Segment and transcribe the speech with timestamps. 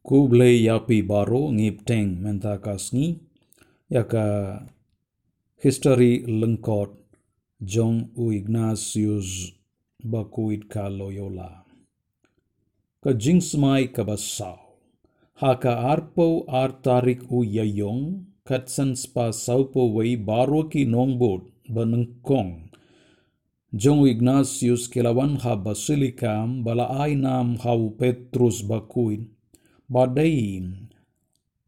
[0.00, 2.56] Kublai yapi baro ngip teng menta
[5.60, 6.96] history lengkot
[7.60, 9.52] John U Ignatius
[10.00, 11.68] bakuit ka Loyola.
[13.04, 14.80] Ka jingsmai ka basau.
[15.36, 22.72] Haka arpo artarik u yayong katsan saupo wei baro nongbot banengkong.
[23.76, 29.28] John Ignatius kilawan ha basilikam bala ainam hau Petrus bakuit
[29.90, 30.62] Badai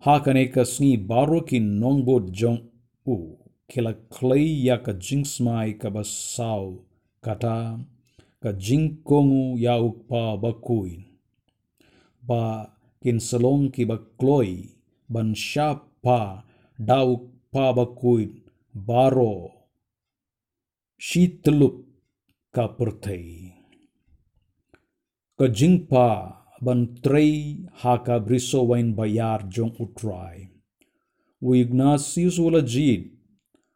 [0.04, 2.60] hakaneka sni baro ki nongbot jong
[3.14, 3.16] u
[3.70, 6.86] kila clay ya ka jingsmai ka basau
[7.24, 7.82] kata
[8.42, 10.94] ka jingkongu ya ukpa bakui.
[12.28, 12.70] Ba
[13.02, 14.70] kin salong ki bakloi
[15.12, 15.34] ban
[16.04, 16.46] pa
[16.78, 19.34] dauk pa bakui baro.
[21.06, 21.76] Shitlup
[22.54, 23.50] ka pertei.
[25.38, 25.46] Ka
[26.64, 30.48] ban trei haka briso wain bayar jong utrai.
[31.42, 33.10] U Ignatius wala jid,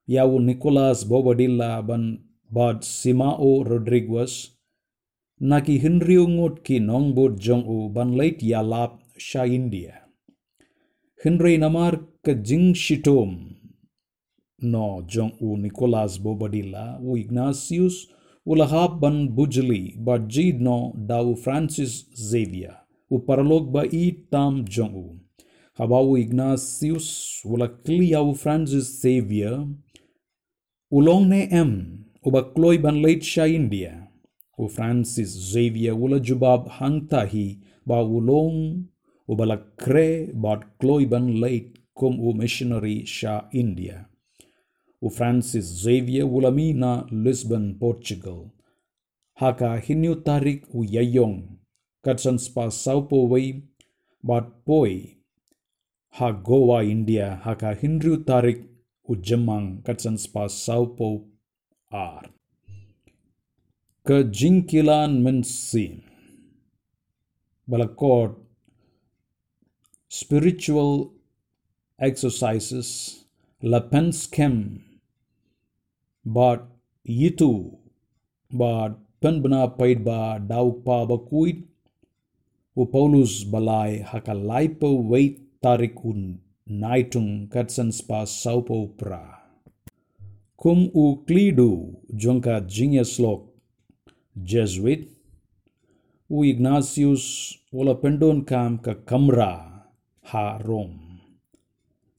[0.06, 2.04] yawu Nicholas Bobadilla ban
[2.50, 4.54] bad Simao Rodriguez,
[5.40, 10.06] naki Henry ngot ki nongbot jong u ban late yalap sha India.
[11.22, 11.92] Henry namar
[12.24, 13.56] ke jing shitom
[14.62, 18.06] no jong u Nicholas Bobadilla u Ignatius
[18.46, 25.08] bujli ba jid no dau Francis Xavier u paralog ba i tam jong u.
[25.78, 29.66] Habau Ignatius ula kliau Francis Xavier
[30.90, 31.72] ulong ne em
[32.26, 34.08] u ba kloi ban late sha India.
[34.58, 38.88] U Francis Xavier ula jubab hangtahi ba ulong
[39.30, 44.08] u bala kre bat kloi ban late kum u missionary sha India.
[45.02, 48.52] U Francis Xavier ula mina Lisbon, Portugal.
[49.34, 51.58] Haka hinyu tarik u yayong.
[52.04, 53.62] Katsan spa saupo wei
[54.22, 55.16] bat poi.
[56.16, 57.40] Ha Goa India.
[57.44, 58.64] Haka Hindu tarik
[59.08, 59.82] u jemang.
[59.84, 61.28] Katsan spa saupo
[61.92, 62.30] ar.
[64.06, 66.06] Ke jingkilan mensim
[67.68, 68.38] balakot
[70.08, 71.10] spiritual
[71.98, 73.25] exercises
[74.30, 74.84] kem
[76.24, 76.60] but
[77.04, 77.78] yitu
[78.50, 81.58] but pen bena paid ba dauk pa bakuit
[82.76, 86.20] u Paulus balai haka laipo wait tarik un
[86.66, 89.24] naitung katsan spa saupo pra.
[90.60, 93.42] Kum u klidu jongka genius lok
[94.50, 95.08] Jesuit
[96.28, 97.24] u Ignatius
[97.72, 99.52] wala pendon kam ka kamra
[100.28, 101.05] ha Rome.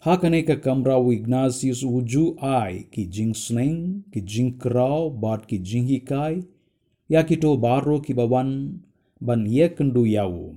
[0.08, 3.80] Hakane ka kamra u Ignatius uju ai ki jing sneng
[4.12, 6.48] ki jing krau bat ki jing hikai
[7.14, 8.80] ya kito baro ki bawan
[9.20, 10.56] ban yekendu yawu.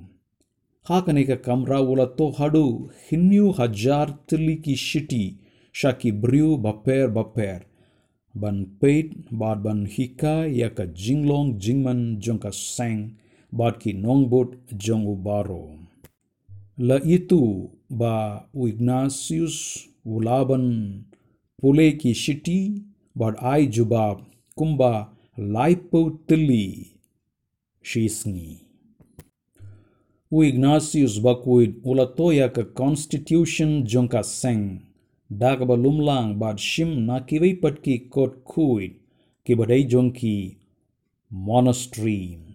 [0.87, 5.25] Hakane ka kamra wala to hadu hinyu hajar tili ki shiti
[5.72, 7.66] shaki briu baper baper.
[8.34, 13.19] Ban peit bad ban hika ya ka jinglong jingman jong ka seng
[13.50, 15.65] bad ki nongbot jong u baro.
[16.78, 20.65] La itu বা उइग्नासियुस वुलाबन
[21.62, 22.84] पुले की शिटी,
[23.19, 24.12] बड आई जुबा
[24.56, 26.87] कुंबा लाइपो तिल्ली
[27.84, 28.56] शीस्नी
[30.33, 34.78] उइग्नासियुस बकुइड उलतोया का कॉन्स्टिट्यूशन जोंका सेंग
[35.33, 38.91] डाक बा लुमलांग बाद शिम ना नाकिवई पटकी कोट खुद
[39.47, 40.57] कि बडई जोंकी
[41.31, 42.50] monastery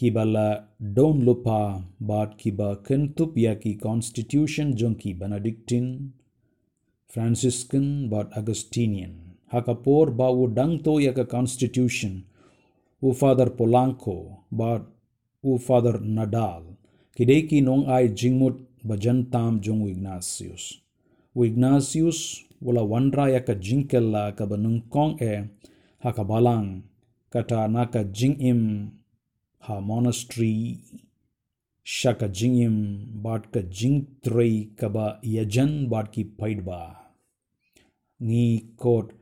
[0.00, 6.16] Kibala don lupa bad kiba kentup ya ki constitution jongki Benedictine,
[7.04, 9.36] Franciscan bad Augustinian.
[9.52, 12.24] Hakapor ba u dangto ya ka constitution
[13.02, 14.88] u Father Polanco, but
[15.44, 16.64] u Father Nadal,
[17.12, 20.80] kideki nong ai jingmut bajantam jong Ignatius.
[21.36, 25.44] U Ignatius wala wandra ya ka jingkella ka banungkong e
[26.00, 26.88] hakabalang
[27.28, 28.96] kata naka jingim
[29.62, 30.80] her monastery
[31.84, 36.96] Shakajingim Batka Jingtrei Kaba Yajan Batki Paidba.
[38.20, 39.12] Ni quote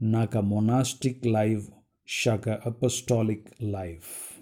[0.00, 1.70] Naka monastic life,
[2.04, 4.40] Shaka apostolic life.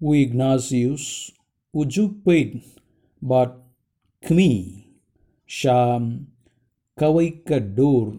[0.00, 1.32] U Ignatius
[1.74, 2.62] Uju Paid
[3.20, 3.56] Bat
[4.24, 4.84] Kmi
[5.46, 6.28] Sham
[6.98, 8.18] Kawaika Dur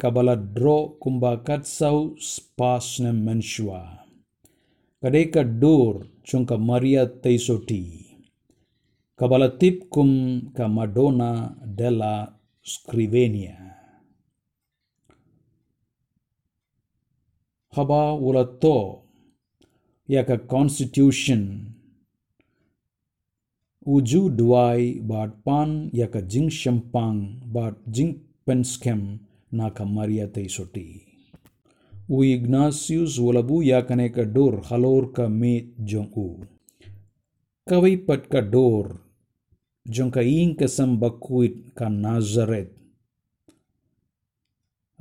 [0.00, 4.05] Kabala Dro Kumbakatsau Spasna Menshua.
[5.06, 8.10] Kadeka dur chunka Maria Teisoti.
[9.14, 13.54] Kabala tip kum ka Madonna della Scrivenia.
[17.70, 19.04] haba wala to
[20.08, 21.70] yaka constitution
[23.86, 31.05] uju duai bat pan yaka jing shampang bat jing penskem naka maria teisoti.
[32.08, 36.38] U Ignatius walabu yakane ka dor halor ka me jong u.
[37.66, 39.02] Kawai pat ka dor
[39.90, 42.70] jong ka ing ka sambakuit ka Nazaret.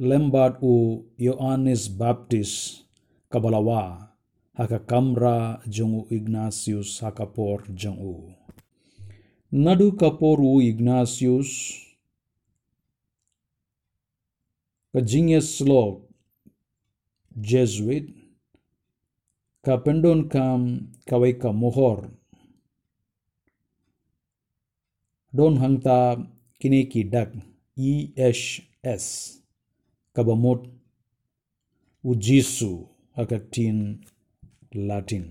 [0.02, 2.90] Lembat u Yohanes Baptist
[3.30, 4.10] kabalawa
[4.58, 8.34] haka kamra jong u Ignatius hakapor jong u.
[9.54, 11.78] Nadu kapor u Ignatius
[14.90, 16.02] kajingya slog
[17.36, 18.08] Jesuit
[19.64, 22.10] kapendon kam kawai ka mohor
[25.36, 26.16] don hangta
[26.60, 27.30] kini ki dak
[27.78, 29.06] EHS
[30.16, 30.62] kabamot
[32.04, 34.00] ujisu hakatin
[34.76, 35.26] Latin.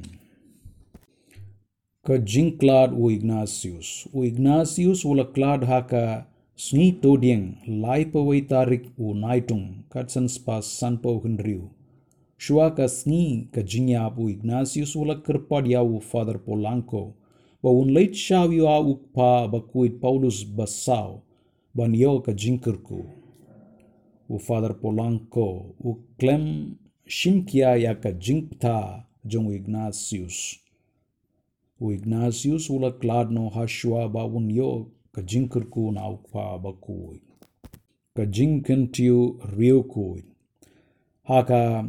[2.04, 4.08] Ka jingklad u Ignatius.
[4.12, 7.46] U Ignatius ula klad haka sngi todieng
[7.82, 11.70] lai pawai tarik u naitung katsan spa sanpo henriu.
[12.38, 17.14] Shuacasni, Cajinhabu Ignatius ulak kerpadiau Father Polanco,
[17.62, 21.22] baun leit shaviu au pa bakuit Paulus basau,
[21.74, 23.04] banyo Cajinkerku.
[24.28, 26.76] O Father Polanco, o clem
[27.06, 30.58] shimkia yaka jinkta jong Ignatius.
[31.80, 37.22] O Ignatius ulak ladno hashua baun yo Cajinkerku naukpa bakuit.
[38.14, 40.24] Kajinkentiu riukuit.
[41.22, 41.88] Haka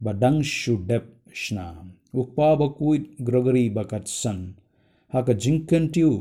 [0.00, 1.00] badangue
[1.52, 1.66] na
[2.12, 4.54] ukpaba kuit grogori bakat san
[5.08, 6.12] haka jingkentiu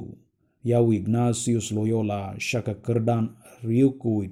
[0.63, 3.25] yauignasius loyola saka kerdan
[3.63, 4.31] riu kuit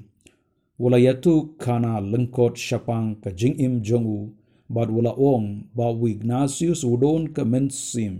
[0.79, 4.35] wula yatu kana lengkot shapang kajingim jongu
[4.69, 5.45] bad ula ong
[5.75, 8.13] ba uignasius wdonka mensim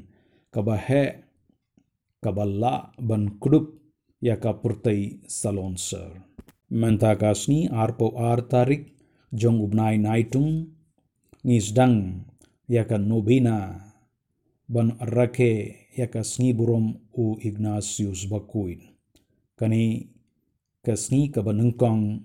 [0.54, 1.06] kabahè
[2.24, 2.76] kabala
[3.08, 3.66] bankdup
[4.22, 6.18] yaka purtei salonserao
[9.40, 10.77] jonua
[11.48, 12.28] ngisdang
[12.68, 13.80] yaka nobina
[14.68, 15.52] ban rake
[15.96, 18.84] yaka sniburom u Ignatius bakuin
[19.56, 20.12] kani
[20.84, 22.20] kasni kabanungkong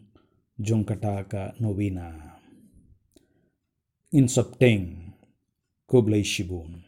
[0.58, 2.34] jongkata ka nobina
[4.10, 5.14] in subteng
[5.86, 6.82] Kublai Shibun